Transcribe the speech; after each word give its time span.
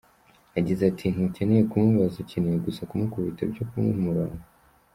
Yagize 0.55 0.81
ati 0.91 1.05
“Ntukeneye 1.13 1.61
kumubabaza, 1.69 2.17
ukeneye 2.23 2.57
gusa 2.65 2.81
kumukubita 2.89 3.41
byo 3.51 3.63
kumuha 3.69 3.97
umurongo. 4.01 4.43